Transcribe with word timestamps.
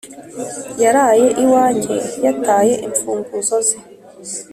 Yaraye 0.83 1.27
iwanjye 1.43 1.93
yataye 2.25 2.73
imfunguzo 2.87 3.55
ze 3.67 3.77